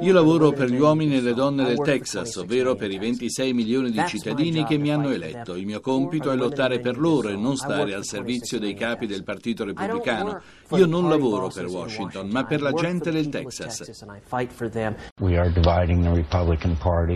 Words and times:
Io 0.00 0.12
lavoro 0.12 0.52
per 0.52 0.68
gli 0.68 0.78
uomini 0.78 1.16
e 1.16 1.20
le 1.20 1.32
donne 1.32 1.64
del 1.64 1.80
Texas, 1.82 2.36
ovvero 2.36 2.74
per 2.74 2.90
i 2.90 2.98
26 2.98 3.52
milioni 3.52 3.90
di 3.90 4.02
cittadini 4.06 4.64
che 4.64 4.76
mi 4.78 4.90
hanno 4.90 5.10
eletto. 5.10 5.54
Il 5.54 5.64
mio 5.66 5.80
compito 5.80 6.30
è 6.30 6.36
lottare 6.36 6.80
per 6.80 6.98
loro 6.98 7.28
e 7.28 7.36
non 7.36 7.56
stare 7.56 7.94
al 7.94 8.04
servizio 8.04 8.58
dei 8.58 8.74
capi 8.74 9.06
del 9.06 9.22
Partito 9.22 9.64
Repubblicano. 9.64 10.40
Io 10.70 10.86
non 10.86 11.08
lavoro 11.08 11.48
per 11.48 11.66
Washington, 11.66 12.28
ma 12.28 12.44
per 12.44 12.60
la 12.60 12.72
gente 12.72 13.10
del 13.10 13.28
Texas. 13.28 13.90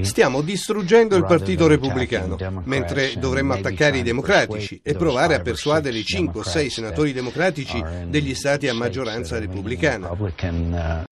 Stiamo 0.02 0.40
distruggendo 0.42 1.16
il 1.16 1.24
Partito 1.24 1.66
Repubblicano, 1.66 2.36
mentre 2.64 3.14
dovremmo 3.18 3.54
attaccare 3.54 3.98
i 3.98 4.02
democratici 4.02 4.80
e 4.82 4.94
provare 4.94 5.34
a 5.34 5.40
persuadere 5.40 5.98
i 5.98 6.04
5 6.04 6.40
o 6.40 6.44
6 6.44 6.70
senatori 6.70 7.12
democratici 7.12 7.82
degli 8.06 8.34
stati 8.34 8.68
a 8.68 8.74
maggioranza 8.74 9.38
repubblicana. 9.38 10.10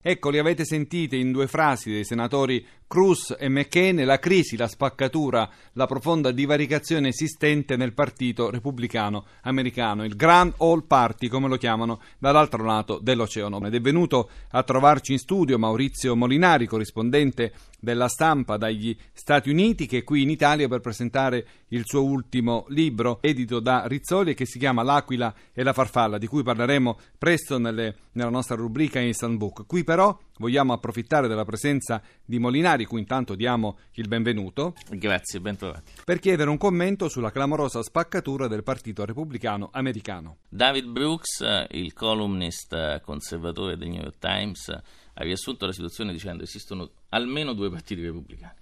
Ecco, 0.01 0.29
li 0.29 0.39
avete 0.39 0.65
sentiti 0.69 1.19
in 1.19 1.31
due 1.31 1.47
frasi 1.47 1.89
dei 1.89 2.05
senatori 2.05 2.63
Cruz 2.89 3.35
e 3.37 3.49
McCain 3.49 4.03
la 4.03 4.17
crisi, 4.17 4.57
la 4.57 4.67
spaccatura, 4.67 5.47
la 5.73 5.85
profonda 5.85 6.31
divaricazione 6.31 7.09
esistente 7.09 7.77
nel 7.77 7.93
partito 7.93 8.49
repubblicano 8.49 9.25
americano, 9.43 10.03
il 10.03 10.15
Grand 10.15 10.55
All 10.57 10.87
Party 10.87 11.27
come 11.27 11.47
lo 11.47 11.57
chiamano 11.57 12.01
dall'altro 12.17 12.65
lato 12.65 12.97
dell'oceano. 12.99 13.63
Ed 13.67 13.75
è 13.75 13.79
venuto 13.79 14.31
a 14.49 14.63
trovarci 14.63 15.11
in 15.11 15.19
studio 15.19 15.59
Maurizio 15.59 16.15
Molinari, 16.15 16.65
corrispondente 16.65 17.53
della 17.79 18.07
stampa 18.07 18.57
dagli 18.57 18.97
Stati 19.13 19.51
Uniti, 19.51 19.85
che 19.85 19.99
è 19.99 20.03
qui 20.03 20.23
in 20.23 20.31
Italia 20.31 20.67
per 20.67 20.79
presentare 20.81 21.45
il 21.69 21.83
suo 21.85 22.03
ultimo 22.03 22.65
libro, 22.69 23.19
edito 23.21 23.59
da 23.59 23.83
Rizzoli, 23.85 24.33
che 24.33 24.47
si 24.47 24.57
chiama 24.59 24.81
L'aquila 24.81 25.33
e 25.53 25.61
la 25.61 25.73
farfalla, 25.73 26.17
di 26.17 26.27
cui 26.27 26.41
parleremo 26.41 26.97
presto 27.17 27.59
nelle, 27.59 27.95
nella 28.13 28.31
nostra 28.31 28.55
rubrica 28.55 28.99
Instant 28.99 29.37
Book. 29.37 29.65
Qui 29.65 29.83
però 29.83 30.17
vogliamo 30.39 30.73
approfittare 30.73 31.27
della 31.27 31.45
presenza 31.45 32.01
di 32.25 32.39
Molinari, 32.39 32.78
cui 32.85 32.99
intanto 32.99 33.35
diamo 33.35 33.79
il 33.93 34.07
benvenuto. 34.07 34.73
Grazie, 34.89 35.39
ben 35.39 35.55
trovati. 35.55 35.91
Per 36.03 36.19
chiedere 36.19 36.49
un 36.49 36.57
commento 36.57 37.09
sulla 37.09 37.31
clamorosa 37.31 37.81
spaccatura 37.81 38.47
del 38.47 38.63
Partito 38.63 39.05
Repubblicano 39.05 39.69
americano. 39.71 40.37
David 40.49 40.85
Brooks, 40.85 41.67
il 41.71 41.93
columnist 41.93 43.01
conservatore 43.01 43.77
del 43.77 43.89
New 43.89 44.01
York 44.01 44.19
Times, 44.19 44.69
ha 44.69 45.23
riassunto 45.23 45.65
la 45.65 45.73
situazione 45.73 46.11
dicendo 46.11 46.39
che 46.39 46.45
esistono 46.45 46.89
almeno 47.09 47.53
due 47.53 47.69
partiti 47.69 48.01
repubblicani. 48.01 48.57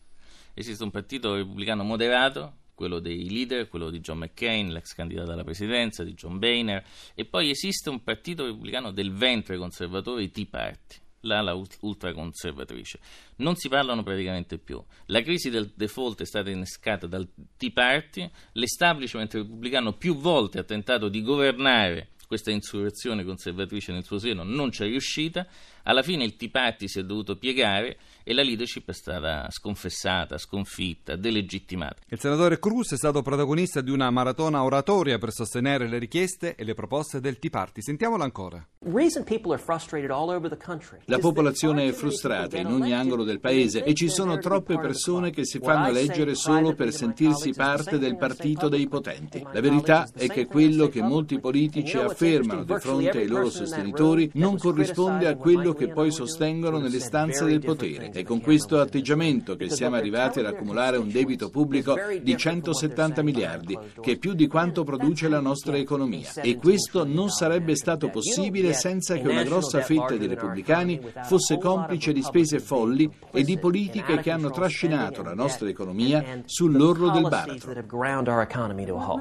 Esiste 0.54 0.84
un 0.84 0.92
partito 0.92 1.36
repubblicano 1.36 1.84
moderato, 1.84 2.56
quello 2.74 3.00
dei 3.00 3.30
leader, 3.30 3.68
quello 3.68 3.90
di 3.90 4.00
John 4.00 4.20
McCain, 4.20 4.72
l'ex 4.72 4.94
candidato 4.94 5.32
alla 5.32 5.44
presidenza, 5.44 6.04
di 6.04 6.14
John 6.14 6.40
Boehner, 6.40 6.84
e 7.16 7.26
poi 7.26 7.50
esiste 7.50 7.90
un 7.90 8.04
partito 8.04 8.46
repubblicano 8.46 8.92
del 8.92 9.12
ventre 9.14 9.58
conservatore, 9.58 10.24
i 10.24 10.32
Tea 10.32 10.46
Party 10.50 10.96
l'ala 11.22 11.54
ultraconservatrice. 11.54 13.00
Non 13.38 13.56
si 13.56 13.70
parlano 13.70 14.04
praticamente 14.04 14.58
più. 14.58 14.84
La 15.08 15.22
crisi 15.22 15.50
del 15.50 15.72
default 15.76 16.22
è 16.22 16.26
stata 16.26 16.50
innescata 16.50 17.08
dal 17.08 17.28
Tea 17.58 17.72
Party, 17.72 18.30
l'establishment 18.54 19.34
repubblicano 19.34 19.94
più 19.94 20.16
volte 20.16 20.60
ha 20.60 20.64
tentato 20.64 21.10
di 21.10 21.22
governare 21.22 22.10
questa 22.28 22.52
insurrezione 22.52 23.24
conservatrice 23.24 23.92
nel 23.92 24.04
suo 24.04 24.20
seno 24.20 24.44
non 24.44 24.72
ci 24.72 24.84
è 24.84 24.86
riuscita, 24.86 25.48
alla 25.84 26.04
fine 26.04 26.26
il 26.26 26.36
Tea 26.36 26.50
Party 26.52 26.88
si 26.88 27.00
è 27.00 27.04
dovuto 27.04 27.38
piegare 27.38 27.98
e 28.24 28.34
la 28.34 28.44
leadership 28.44 28.90
è 28.90 28.94
stata 28.94 29.48
sconfessata, 29.50 30.38
sconfitta, 30.38 31.16
delegittimata. 31.16 32.02
Il 32.10 32.20
senatore 32.20 32.60
Cruz 32.60 32.92
è 32.92 32.98
stato 32.98 33.22
protagonista 33.22 33.80
di 33.80 33.90
una 33.90 34.12
maratona 34.12 34.64
oratoria 34.64 35.18
per 35.18 35.32
sostenere 35.32 35.88
le 35.88 35.98
richieste 35.98 36.56
e 36.56 36.66
le 36.66 36.74
proposte 36.74 37.22
del 37.22 37.40
Tea 37.40 37.50
Party. 37.50 37.82
Sentiamola 37.82 38.26
ancora. 38.26 38.68
La 41.06 41.20
popolazione 41.20 41.88
è 41.88 41.92
frustrata 41.94 42.58
in 42.58 42.68
ogni 42.68 42.94
angolo 42.94 43.24
del 43.24 43.40
paese 43.40 43.86
e 43.86 43.94
ci 43.94 44.10
sono 44.10 44.38
troppe 44.40 44.78
persone 44.78 45.32
che 45.32 45.46
si 45.46 45.60
fanno 45.60 45.88
eleggere 45.88 46.36
solo 46.36 46.74
per 46.74 46.92
sentirsi 46.92 47.54
parte 47.54 47.98
del 47.98 48.18
partito 48.18 48.68
dei 48.68 48.90
potenti. 48.90 49.42
La 49.54 49.62
verità 49.62 50.10
è 50.14 50.28
che 50.28 50.48
quello 50.48 50.90
che 50.90 51.02
molti 51.02 51.40
politici 51.40 51.98
affermano 52.18 52.64
di 52.64 52.74
fronte 52.80 53.20
ai 53.20 53.28
loro 53.28 53.50
sostenitori 53.52 54.32
non 54.34 54.58
corrisponde 54.58 55.28
a 55.28 55.36
quello 55.36 55.74
che 55.74 55.90
poi 55.90 56.12
sostengono 56.12 56.80
nelle 56.80 57.00
stanze 57.00 57.46
del 57.46 57.60
potere. 57.60 58.10
È 58.10 58.24
con 58.24 58.42
questo 58.42 58.80
atteggiamento 58.80 59.56
che 59.56 59.70
siamo 59.70 59.96
arrivati 59.96 60.40
ad 60.40 60.48
accumulare 60.48 60.98
un 60.98 61.12
debito 61.12 61.52
pubblico 61.52 61.96
di 62.20 62.36
170 62.36 63.22
miliardi, 63.22 63.78
che 64.02 64.14
è 64.14 64.18
più 64.18 64.34
di 64.34 64.48
quanto 64.48 64.84
produce 64.84 65.28
la 65.28 65.40
nostra 65.40 65.78
economia. 65.78 66.32
E 66.42 66.58
questo 66.58 67.06
non 67.06 67.30
sarebbe 67.30 67.76
stato 67.76 68.10
possibile 68.10 68.74
senza 68.74 69.16
che 69.16 69.28
una 69.28 69.44
grossa 69.44 69.82
fetta 69.82 70.16
dei 70.16 70.28
repubblicani 70.28 71.00
fosse 71.24 71.60
complice 71.60 72.14
di 72.14 72.24
spese 72.24 72.60
folli 72.60 73.10
e 73.32 73.44
di 73.44 73.60
politiche 73.60 74.20
che 74.20 74.32
hanno 74.32 74.50
trascinato 74.50 75.22
la 75.22 75.36
nostra 75.36 75.70
economia 75.70 76.42
sull'orlo 76.46 77.12
del 77.12 77.28
baratro. 77.28 77.74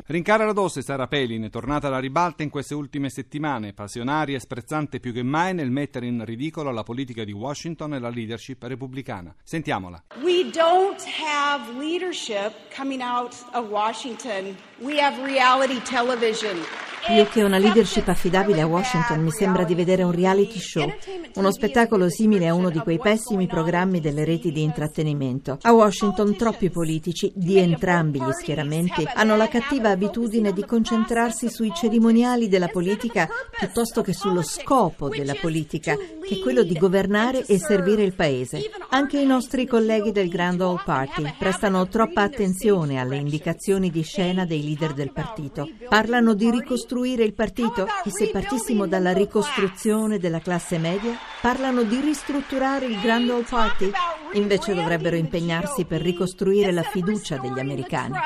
Rincara 0.06 0.44
Radosse, 0.44 0.80
Sara 0.80 1.06
Pelin, 1.06 1.44
è 1.44 1.50
tornata 1.50 1.88
alla 1.88 1.98
ribalta 1.98 2.42
in 2.42 2.50
queste 2.50 2.74
ultime 2.74 2.84
settimane, 3.08 3.72
passionaria 3.72 4.36
e 4.36 4.40
sprezzante 4.40 5.00
più 5.00 5.12
che 5.12 5.22
mai 5.22 5.54
nel 5.54 5.70
mettere 5.70 6.06
in 6.06 6.24
ridicolo 6.24 6.70
la 6.70 6.82
politica 6.82 7.24
di 7.24 7.32
Washington 7.32 7.94
e 7.94 7.98
la 7.98 8.08
leadership 8.08 8.62
repubblicana. 8.62 9.34
Sentiamola. 9.42 10.02
We 10.22 10.50
don't 10.50 11.02
have 11.22 11.78
leadership 11.78 12.52
coming 12.74 13.02
out 13.02 13.34
of 13.52 13.68
Washington. 13.68 14.56
We 14.78 15.00
have 15.00 15.22
reality 15.22 15.80
television. 15.82 16.58
Più 17.06 17.24
che 17.28 17.42
una 17.44 17.58
leadership 17.58 18.08
affidabile 18.08 18.62
a 18.62 18.66
Washington 18.66 19.22
mi 19.22 19.30
sembra 19.30 19.62
di 19.62 19.74
vedere 19.74 20.02
un 20.02 20.10
reality 20.10 20.58
show, 20.58 20.92
uno 21.36 21.50
spettacolo 21.50 22.08
simile 22.08 22.48
a 22.48 22.54
uno 22.54 22.70
di 22.70 22.78
quei 22.78 22.98
pessimi 22.98 23.46
programmi 23.46 24.00
delle 24.00 24.24
reti 24.24 24.52
di 24.52 24.62
intrattenimento. 24.62 25.58
A 25.62 25.72
Washington 25.72 26.34
troppi 26.34 26.70
politici 26.70 27.30
di 27.34 27.58
entrambi 27.58 28.20
gli 28.20 28.32
schieramenti 28.32 29.06
hanno 29.14 29.36
la 29.36 29.46
cattiva 29.46 29.90
abitudine 29.90 30.52
di 30.52 30.64
concentrarsi 30.64 31.50
sui 31.50 31.72
cerimoniali 31.74 32.48
della 32.48 32.68
politica 32.68 33.28
piuttosto 33.58 34.00
che 34.00 34.14
sullo 34.14 34.42
scopo 34.42 35.08
della 35.08 35.34
politica, 35.38 35.94
che 35.94 36.36
è 36.36 36.38
quello 36.38 36.62
di 36.62 36.74
governare 36.78 37.44
e 37.44 37.58
servire 37.58 38.02
il 38.02 38.14
paese. 38.14 38.70
Anche 38.90 39.20
i 39.20 39.26
nostri 39.26 39.66
colleghi 39.66 40.12
del 40.12 40.28
Grand 40.28 40.60
Old 40.60 40.84
Party 40.84 41.34
prestano 41.38 41.86
troppa 41.88 42.22
attenzione 42.22 42.98
alle 42.98 43.16
indicazioni 43.16 43.90
di 43.90 44.02
scena 44.02 44.46
dei 44.46 44.62
leader 44.62 44.94
del 44.94 45.12
partito. 45.12 45.68
Parlano 45.88 46.32
di 46.32 46.50
ricostruire 46.50 47.24
il 47.24 47.34
partito? 47.34 47.86
E 48.04 48.10
se 48.10 48.30
partissimo 48.30 48.86
dalla 48.86 49.12
ricostruzione 49.12 50.18
della 50.18 50.40
classe 50.40 50.78
media? 50.78 51.25
Parlano 51.40 51.82
di 51.82 52.00
ristrutturare 52.00 52.86
il 52.86 53.00
Grand 53.00 53.28
Old 53.28 53.48
Party? 53.48 53.90
Invece 54.32 54.74
dovrebbero 54.74 55.16
impegnarsi 55.16 55.84
per 55.84 56.00
ricostruire 56.00 56.72
la 56.72 56.82
fiducia 56.82 57.36
degli 57.36 57.58
americani. 57.58 58.18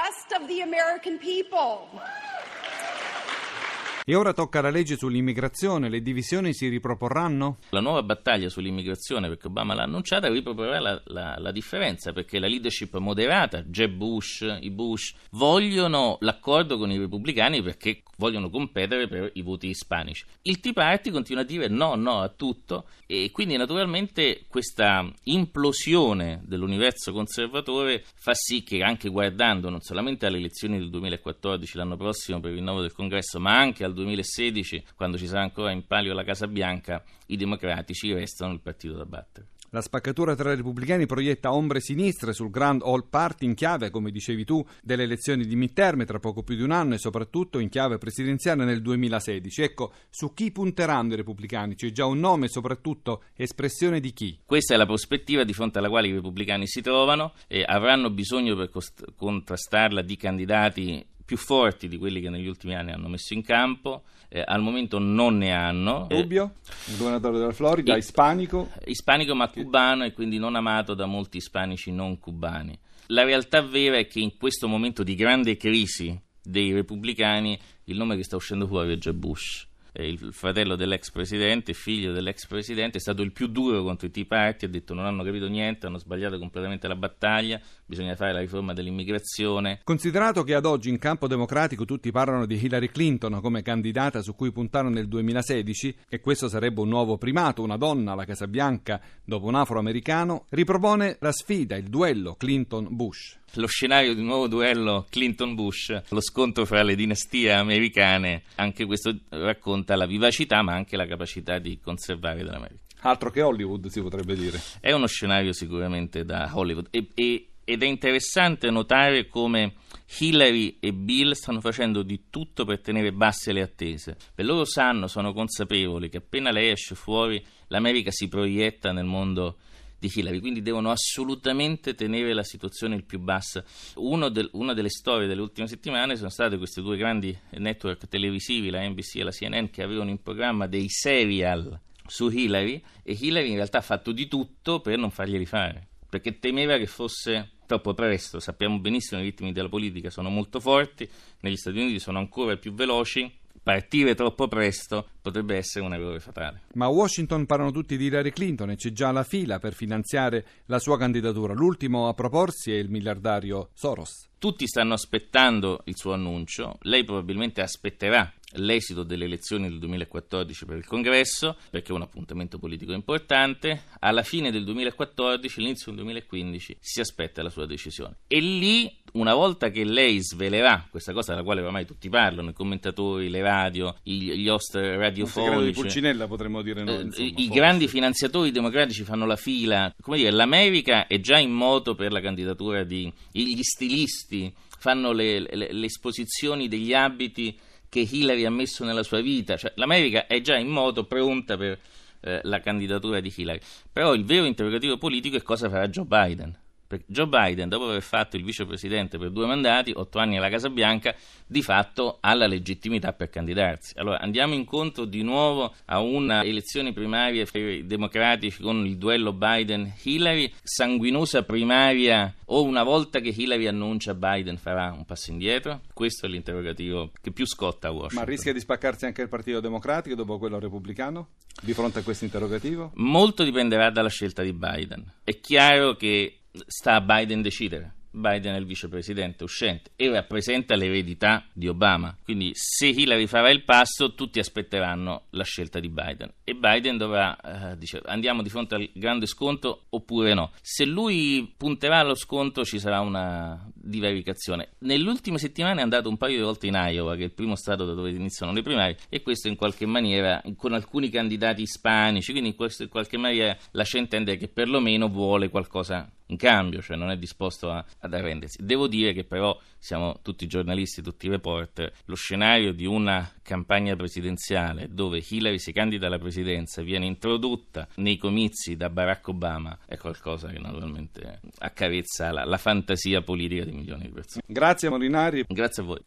E 4.02 4.14
ora 4.14 4.32
tocca 4.32 4.62
la 4.62 4.70
legge 4.70 4.96
sull'immigrazione, 4.96 5.90
le 5.90 6.00
divisioni 6.00 6.54
si 6.54 6.68
riproporranno? 6.68 7.58
La 7.68 7.80
nuova 7.80 8.02
battaglia 8.02 8.48
sull'immigrazione, 8.48 9.28
perché 9.28 9.48
Obama 9.48 9.74
l'ha 9.74 9.82
annunciata, 9.82 10.28
riproporrà 10.28 10.80
la, 10.80 11.00
la, 11.04 11.36
la 11.38 11.52
differenza, 11.52 12.12
perché 12.12 12.38
la 12.38 12.48
leadership 12.48 12.96
moderata, 12.96 13.62
Jeb 13.62 13.92
Bush, 13.92 14.58
i 14.60 14.70
Bush, 14.70 15.12
vogliono 15.32 16.16
l'accordo 16.20 16.78
con 16.78 16.90
i 16.90 16.98
repubblicani 16.98 17.62
perché 17.62 18.02
vogliono 18.16 18.50
competere 18.50 19.06
per 19.06 19.30
i 19.34 19.42
voti 19.42 19.68
ispanici. 19.68 20.24
Il 20.42 20.60
Tea 20.60 20.72
Party 20.72 21.10
continua 21.10 21.42
a 21.42 21.46
dire 21.46 21.68
no, 21.68 21.94
no 21.94 22.20
a 22.20 22.28
tutto 22.28 22.86
e 23.06 23.30
quindi 23.32 23.56
naturalmente 23.56 24.44
questa 24.46 25.10
implosione 25.24 26.42
dell'universo 26.44 27.12
conservatore 27.12 28.04
fa 28.14 28.34
sì 28.34 28.62
che 28.62 28.82
anche 28.82 29.08
guardando 29.08 29.70
non 29.70 29.80
solamente 29.80 30.26
alle 30.26 30.36
elezioni 30.36 30.78
del 30.78 30.90
2014 30.90 31.76
l'anno 31.76 31.96
prossimo 31.96 32.40
per 32.40 32.50
il 32.50 32.58
rinnovo 32.58 32.82
del 32.82 32.92
congresso, 32.92 33.40
ma 33.40 33.58
anche 33.58 33.84
al 33.84 33.89
2016, 33.92 34.84
quando 34.94 35.18
ci 35.18 35.26
sarà 35.26 35.42
ancora 35.42 35.70
in 35.70 35.86
palio 35.86 36.14
la 36.14 36.24
Casa 36.24 36.46
Bianca, 36.46 37.02
i 37.26 37.36
democratici 37.36 38.12
restano 38.12 38.52
il 38.52 38.60
partito 38.60 38.94
da 38.94 39.04
battere. 39.04 39.48
La 39.72 39.82
spaccatura 39.82 40.34
tra 40.34 40.52
i 40.52 40.56
repubblicani 40.56 41.06
proietta 41.06 41.52
ombre 41.52 41.78
sinistre 41.78 42.32
sul 42.32 42.50
Grand 42.50 42.82
All 42.82 43.08
Party 43.08 43.44
in 43.44 43.54
chiave, 43.54 43.90
come 43.90 44.10
dicevi 44.10 44.44
tu, 44.44 44.66
delle 44.82 45.04
elezioni 45.04 45.46
di 45.46 45.54
midterm 45.54 46.04
tra 46.04 46.18
poco 46.18 46.42
più 46.42 46.56
di 46.56 46.62
un 46.62 46.72
anno 46.72 46.94
e 46.94 46.98
soprattutto 46.98 47.60
in 47.60 47.68
chiave 47.68 47.96
presidenziale 47.96 48.64
nel 48.64 48.82
2016. 48.82 49.62
Ecco, 49.62 49.92
su 50.10 50.34
chi 50.34 50.50
punteranno 50.50 51.12
i 51.12 51.16
repubblicani? 51.16 51.76
C'è 51.76 51.92
già 51.92 52.04
un 52.04 52.18
nome 52.18 52.46
e 52.46 52.48
soprattutto 52.48 53.22
espressione 53.36 54.00
di 54.00 54.12
chi? 54.12 54.40
Questa 54.44 54.74
è 54.74 54.76
la 54.76 54.86
prospettiva 54.86 55.44
di 55.44 55.52
fronte 55.52 55.78
alla 55.78 55.88
quale 55.88 56.08
i 56.08 56.14
repubblicani 56.14 56.66
si 56.66 56.80
trovano 56.80 57.34
e 57.46 57.62
avranno 57.64 58.10
bisogno 58.10 58.56
per 58.56 58.70
cost- 58.70 59.14
contrastarla 59.14 60.02
di 60.02 60.16
candidati 60.16 61.06
più 61.30 61.36
forti 61.36 61.86
di 61.86 61.96
quelli 61.96 62.20
che 62.20 62.28
negli 62.28 62.48
ultimi 62.48 62.74
anni 62.74 62.90
hanno 62.90 63.06
messo 63.06 63.34
in 63.34 63.42
campo. 63.44 64.02
Eh, 64.28 64.42
al 64.44 64.60
momento 64.60 64.98
non 64.98 65.38
ne 65.38 65.52
hanno. 65.52 66.08
Rubio, 66.10 66.54
il 66.88 66.96
governatore 66.96 67.38
della 67.38 67.52
Florida, 67.52 67.96
ispanico. 67.96 68.68
Ispanico 68.84 69.36
ma 69.36 69.48
cubano 69.48 70.02
e 70.02 70.12
quindi 70.12 70.38
non 70.38 70.56
amato 70.56 70.94
da 70.94 71.06
molti 71.06 71.36
ispanici 71.36 71.92
non 71.92 72.18
cubani. 72.18 72.76
La 73.06 73.22
realtà 73.22 73.62
vera 73.62 73.96
è 73.96 74.08
che 74.08 74.18
in 74.18 74.36
questo 74.36 74.66
momento 74.66 75.04
di 75.04 75.14
grande 75.14 75.56
crisi 75.56 76.20
dei 76.42 76.72
repubblicani 76.72 77.56
il 77.84 77.96
nome 77.96 78.16
che 78.16 78.24
sta 78.24 78.34
uscendo 78.34 78.66
fuori 78.66 78.92
è 78.92 78.98
già 78.98 79.12
Bush 79.12 79.68
il 79.94 80.32
fratello 80.32 80.76
dell'ex 80.76 81.10
presidente, 81.10 81.72
figlio 81.72 82.12
dell'ex 82.12 82.46
presidente, 82.46 82.98
è 82.98 83.00
stato 83.00 83.22
il 83.22 83.32
più 83.32 83.48
duro 83.48 83.82
contro 83.82 84.06
i 84.06 84.10
Tea 84.10 84.24
Party, 84.26 84.66
ha 84.66 84.68
detto 84.68 84.94
non 84.94 85.06
hanno 85.06 85.22
capito 85.22 85.48
niente, 85.48 85.86
hanno 85.86 85.98
sbagliato 85.98 86.38
completamente 86.38 86.86
la 86.88 86.94
battaglia, 86.94 87.60
bisogna 87.84 88.14
fare 88.14 88.32
la 88.32 88.40
riforma 88.40 88.72
dell'immigrazione. 88.72 89.80
Considerato 89.84 90.44
che 90.44 90.54
ad 90.54 90.64
oggi 90.64 90.88
in 90.88 90.98
campo 90.98 91.26
democratico 91.26 91.84
tutti 91.84 92.10
parlano 92.10 92.46
di 92.46 92.62
Hillary 92.62 92.88
Clinton 92.88 93.40
come 93.40 93.62
candidata 93.62 94.22
su 94.22 94.34
cui 94.34 94.52
puntare 94.52 94.88
nel 94.88 95.08
2016 95.08 95.96
e 96.08 96.20
questo 96.20 96.48
sarebbe 96.48 96.80
un 96.80 96.88
nuovo 96.88 97.18
primato, 97.18 97.62
una 97.62 97.76
donna 97.76 98.12
alla 98.12 98.24
Casa 98.24 98.46
Bianca 98.46 99.00
dopo 99.24 99.46
un 99.46 99.54
afroamericano, 99.54 100.46
ripropone 100.50 101.16
la 101.20 101.32
sfida, 101.32 101.76
il 101.76 101.88
duello 101.88 102.34
Clinton-Bush 102.34 103.39
lo 103.54 103.66
scenario 103.66 104.14
di 104.14 104.20
un 104.20 104.26
nuovo 104.26 104.46
duello 104.46 105.06
Clinton-Bush, 105.10 106.02
lo 106.08 106.20
scontro 106.20 106.64
fra 106.64 106.82
le 106.82 106.94
dinastie 106.94 107.52
americane, 107.52 108.42
anche 108.56 108.84
questo 108.84 109.14
racconta 109.30 109.96
la 109.96 110.06
vivacità 110.06 110.62
ma 110.62 110.74
anche 110.74 110.96
la 110.96 111.06
capacità 111.06 111.58
di 111.58 111.78
conservare 111.80 112.38
dell'America. 112.38 112.80
Altro 113.02 113.30
che 113.30 113.40
Hollywood 113.40 113.86
si 113.86 114.00
potrebbe 114.02 114.34
dire. 114.34 114.60
È 114.78 114.92
uno 114.92 115.06
scenario 115.06 115.52
sicuramente 115.52 116.24
da 116.24 116.50
Hollywood 116.52 116.88
e, 116.90 117.08
e, 117.14 117.46
ed 117.64 117.82
è 117.82 117.86
interessante 117.86 118.70
notare 118.70 119.26
come 119.26 119.74
Hillary 120.18 120.76
e 120.80 120.92
Bill 120.92 121.32
stanno 121.32 121.60
facendo 121.60 122.02
di 122.02 122.24
tutto 122.28 122.64
per 122.64 122.80
tenere 122.80 123.12
basse 123.12 123.52
le 123.52 123.62
attese. 123.62 124.16
Per 124.34 124.44
loro 124.44 124.64
sanno, 124.64 125.06
sono 125.06 125.32
consapevoli 125.32 126.08
che 126.08 126.18
appena 126.18 126.50
lei 126.50 126.70
esce 126.70 126.94
fuori 126.94 127.42
l'America 127.68 128.10
si 128.10 128.28
proietta 128.28 128.92
nel 128.92 129.04
mondo 129.04 129.56
di 130.00 130.10
Hillary, 130.12 130.40
quindi 130.40 130.62
devono 130.62 130.90
assolutamente 130.90 131.94
tenere 131.94 132.32
la 132.32 132.42
situazione 132.42 132.96
il 132.96 133.04
più 133.04 133.20
bassa. 133.20 133.62
Del, 133.94 134.48
una 134.52 134.72
delle 134.72 134.88
storie 134.88 135.28
delle 135.28 135.42
ultime 135.42 135.68
settimane 135.68 136.16
sono 136.16 136.30
state 136.30 136.56
questi 136.56 136.80
due 136.80 136.96
grandi 136.96 137.36
network 137.50 138.08
televisivi, 138.08 138.70
la 138.70 138.82
NBC 138.88 139.16
e 139.16 139.22
la 139.22 139.30
CNN, 139.30 139.66
che 139.66 139.82
avevano 139.82 140.10
in 140.10 140.22
programma 140.22 140.66
dei 140.66 140.88
serial 140.88 141.78
su 142.06 142.28
Hillary 142.28 142.82
e 143.04 143.16
Hillary 143.18 143.50
in 143.50 143.56
realtà 143.56 143.78
ha 143.78 143.82
fatto 143.82 144.10
di 144.10 144.26
tutto 144.26 144.80
per 144.80 144.98
non 144.98 145.10
farglieli 145.10 145.46
fare, 145.46 145.86
perché 146.08 146.38
temeva 146.38 146.76
che 146.78 146.86
fosse 146.86 147.50
troppo 147.66 147.94
presto. 147.94 148.40
Sappiamo 148.40 148.80
benissimo 148.80 149.20
che 149.20 149.26
i 149.26 149.30
ritmi 149.30 149.52
della 149.52 149.68
politica 149.68 150.10
sono 150.10 150.30
molto 150.30 150.58
forti, 150.58 151.08
negli 151.40 151.56
Stati 151.56 151.78
Uniti 151.78 152.00
sono 152.00 152.18
ancora 152.18 152.56
più 152.56 152.72
veloci 152.72 153.30
partire 153.62 154.14
troppo 154.14 154.48
presto 154.48 155.08
potrebbe 155.20 155.56
essere 155.56 155.84
un 155.84 155.92
errore 155.92 156.20
fatale. 156.20 156.62
Ma 156.74 156.86
a 156.86 156.90
Washington 156.90 157.46
parlano 157.46 157.70
tutti 157.70 157.96
di 157.96 158.06
Hillary 158.06 158.30
Clinton 158.30 158.70
e 158.70 158.76
c'è 158.76 158.90
già 158.92 159.10
la 159.10 159.24
fila 159.24 159.58
per 159.58 159.74
finanziare 159.74 160.44
la 160.66 160.78
sua 160.78 160.98
candidatura. 160.98 161.52
L'ultimo 161.52 162.08
a 162.08 162.14
proporsi 162.14 162.72
è 162.72 162.76
il 162.76 162.90
miliardario 162.90 163.70
Soros. 163.74 164.28
Tutti 164.38 164.66
stanno 164.66 164.94
aspettando 164.94 165.82
il 165.84 165.96
suo 165.96 166.14
annuncio, 166.14 166.78
lei 166.82 167.04
probabilmente 167.04 167.60
aspetterà 167.60 168.32
l'esito 168.54 169.02
delle 169.02 169.24
elezioni 169.24 169.68
del 169.68 169.78
2014 169.78 170.64
per 170.64 170.76
il 170.76 170.86
congresso, 170.86 171.56
perché 171.70 171.92
è 171.92 171.94
un 171.94 172.02
appuntamento 172.02 172.58
politico 172.58 172.92
importante. 172.92 173.84
Alla 174.00 174.22
fine 174.22 174.50
del 174.50 174.64
2014, 174.64 175.60
all'inizio 175.60 175.92
del 175.92 176.02
2015, 176.02 176.76
si 176.80 177.00
aspetta 177.00 177.42
la 177.42 177.50
sua 177.50 177.66
decisione. 177.66 178.16
E 178.26 178.40
lì, 178.40 178.92
una 179.12 179.34
volta 179.34 179.70
che 179.70 179.84
lei 179.84 180.20
svelerà 180.20 180.86
questa 180.90 181.12
cosa 181.12 181.32
della 181.32 181.44
quale 181.44 181.62
ormai 181.62 181.86
tutti 181.86 182.08
parlano, 182.08 182.50
i 182.50 182.54
commentatori, 182.54 183.28
le 183.28 183.42
radio, 183.42 183.96
gli 184.02 184.48
host 184.48 184.74
radiofonici, 184.74 185.66
di 185.66 185.72
Pulcinella 185.72 186.26
potremmo 186.26 186.62
dire 186.62 186.82
noi, 186.82 186.96
eh, 186.96 187.00
insomma, 187.02 187.28
i 187.36 187.48
grandi 187.48 187.88
finanziatori 187.88 188.50
democratici 188.50 189.04
fanno 189.04 189.26
la 189.26 189.36
fila. 189.36 189.94
Come 190.00 190.16
dire, 190.16 190.30
l'America 190.30 191.06
è 191.06 191.20
già 191.20 191.38
in 191.38 191.52
moto 191.52 191.94
per 191.94 192.12
la 192.12 192.20
candidatura 192.20 192.84
di 192.84 193.12
gli 193.32 193.62
stilisti 193.62 194.52
fanno 194.78 195.12
le, 195.12 195.40
le, 195.40 195.72
le 195.72 195.86
esposizioni 195.86 196.66
degli 196.66 196.94
abiti 196.94 197.56
che 197.90 198.00
Hillary 198.00 198.46
ha 198.46 198.50
messo 198.50 198.84
nella 198.84 199.02
sua 199.02 199.20
vita, 199.20 199.58
cioè 199.58 199.72
l'America 199.74 200.26
è 200.26 200.40
già 200.40 200.56
in 200.56 200.68
moto 200.68 201.04
pronta 201.04 201.58
per 201.58 201.78
eh, 202.20 202.40
la 202.44 202.60
candidatura 202.60 203.20
di 203.20 203.32
Hillary. 203.36 203.60
Però 203.92 204.14
il 204.14 204.24
vero 204.24 204.46
interrogativo 204.46 204.96
politico 204.96 205.36
è 205.36 205.42
cosa 205.42 205.68
farà 205.68 205.88
Joe 205.88 206.06
Biden. 206.06 206.56
Perché 206.90 207.04
Joe 207.06 207.28
Biden, 207.28 207.68
dopo 207.68 207.84
aver 207.84 208.02
fatto 208.02 208.36
il 208.36 208.42
vicepresidente 208.42 209.16
per 209.16 209.30
due 209.30 209.46
mandati, 209.46 209.92
otto 209.94 210.18
anni 210.18 210.38
alla 210.38 210.48
Casa 210.48 210.70
Bianca, 210.70 211.14
di 211.46 211.62
fatto 211.62 212.18
ha 212.18 212.34
la 212.34 212.48
legittimità 212.48 213.12
per 213.12 213.30
candidarsi. 213.30 213.92
Allora 213.96 214.18
andiamo 214.18 214.54
incontro 214.54 215.04
di 215.04 215.22
nuovo 215.22 215.72
a 215.84 216.00
una 216.00 216.42
elezione 216.42 216.92
primaria 216.92 217.46
per 217.48 217.62
i 217.62 217.86
democratici 217.86 218.60
con 218.60 218.84
il 218.84 218.96
duello 218.96 219.32
Biden-Hillary, 219.32 220.52
sanguinosa 220.64 221.44
primaria 221.44 222.34
o 222.46 222.64
una 222.64 222.82
volta 222.82 223.20
che 223.20 223.32
Hillary 223.36 223.68
annuncia 223.68 224.14
Biden 224.14 224.56
farà 224.56 224.90
un 224.90 225.04
passo 225.04 225.30
indietro? 225.30 225.82
Questo 225.94 226.26
è 226.26 226.28
l'interrogativo 226.28 227.12
che 227.22 227.30
più 227.30 227.46
scotta 227.46 227.86
a 227.86 227.90
Washington. 227.92 228.18
Ma 228.18 228.24
rischia 228.28 228.52
di 228.52 228.58
spaccarsi 228.58 229.04
anche 229.04 229.22
il 229.22 229.28
Partito 229.28 229.60
Democratico 229.60 230.16
dopo 230.16 230.38
quello 230.38 230.58
repubblicano? 230.58 231.28
Di 231.62 231.72
fronte 231.72 232.00
a 232.00 232.02
questo 232.02 232.24
interrogativo? 232.24 232.90
Molto 232.94 233.44
dipenderà 233.44 233.90
dalla 233.90 234.08
scelta 234.08 234.42
di 234.42 234.52
Biden. 234.52 235.04
È 235.22 235.38
chiaro 235.38 235.94
che 235.94 236.39
sta 236.66 236.94
a 236.94 237.00
Biden 237.00 237.42
decidere. 237.42 237.94
Biden 238.10 238.54
è 238.54 238.58
il 238.58 238.66
vicepresidente 238.66 239.44
uscente 239.44 239.92
e 239.96 240.10
rappresenta 240.10 240.74
l'eredità 240.74 241.44
di 241.52 241.68
Obama. 241.68 242.16
Quindi 242.22 242.50
se 242.54 242.88
Hillary 242.88 243.26
farà 243.26 243.50
il 243.50 243.62
passo, 243.62 244.14
tutti 244.14 244.38
aspetteranno 244.38 245.26
la 245.30 245.44
scelta 245.44 245.78
di 245.78 245.88
Biden. 245.88 246.32
E 246.44 246.54
Biden 246.54 246.96
dovrà, 246.96 247.36
eh, 247.72 247.78
dice, 247.78 248.00
andiamo 248.04 248.42
di 248.42 248.48
fronte 248.48 248.74
al 248.74 248.90
grande 248.94 249.26
sconto 249.26 249.86
oppure 249.90 250.34
no. 250.34 250.50
Se 250.60 250.84
lui 250.84 251.52
punterà 251.56 251.98
allo 251.98 252.14
sconto 252.14 252.64
ci 252.64 252.78
sarà 252.78 253.00
una 253.00 253.70
divaricazione. 253.74 254.70
Nelle 254.78 255.08
ultime 255.08 255.38
settimane 255.38 255.80
è 255.80 255.82
andato 255.82 256.08
un 256.08 256.16
paio 256.16 256.36
di 256.36 256.42
volte 256.42 256.66
in 256.66 256.74
Iowa, 256.74 257.14
che 257.14 257.22
è 257.22 257.26
il 257.26 257.32
primo 257.32 257.54
stato 257.54 257.84
da 257.84 257.94
dove 257.94 258.10
iniziano 258.10 258.52
le 258.52 258.62
primarie, 258.62 258.96
e 259.08 259.22
questo 259.22 259.48
in 259.48 259.56
qualche 259.56 259.86
maniera, 259.86 260.42
con 260.56 260.72
alcuni 260.72 261.08
candidati 261.10 261.62
ispanici, 261.62 262.32
quindi 262.32 262.50
in, 262.50 262.56
questo, 262.56 262.82
in 262.82 262.88
qualche 262.88 263.16
maniera 263.16 263.56
lascia 263.72 263.98
intendere 263.98 264.36
che 264.36 264.48
perlomeno 264.48 265.08
vuole 265.08 265.48
qualcosa 265.48 266.10
in 266.30 266.36
cambio, 266.36 266.80
cioè 266.80 266.96
non 266.96 267.10
è 267.10 267.16
disposto 267.16 267.70
a, 267.70 267.84
ad 267.98 268.14
arrendersi. 268.14 268.64
Devo 268.64 268.86
dire 268.86 269.12
che 269.12 269.24
però 269.24 269.58
siamo 269.78 270.20
tutti 270.22 270.46
giornalisti, 270.46 271.02
tutti 271.02 271.28
reporter, 271.28 271.92
lo 272.06 272.14
scenario 272.14 272.72
di 272.72 272.86
una 272.86 273.30
campagna 273.42 273.96
presidenziale 273.96 274.88
dove 274.90 275.22
Hillary 275.26 275.58
si 275.58 275.72
candida 275.72 276.06
alla 276.06 276.18
presidenza, 276.18 276.82
viene 276.82 277.06
introdotta 277.06 277.88
nei 277.96 278.16
comizi 278.16 278.76
da 278.76 278.90
Barack 278.90 279.28
Obama, 279.28 279.76
è 279.86 279.96
qualcosa 279.96 280.48
che 280.48 280.58
naturalmente 280.58 281.40
accarezza 281.58 282.30
la, 282.30 282.44
la 282.44 282.58
fantasia 282.58 283.22
politica 283.22 283.64
di 283.64 283.72
milioni 283.72 284.04
di 284.04 284.10
persone. 284.10 284.42
Grazie 284.46 284.88
Molinari. 284.88 285.44
Grazie 285.48 285.82
a 285.82 285.86
voi. 285.86 286.00